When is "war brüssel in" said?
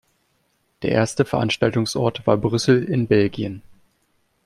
2.25-3.05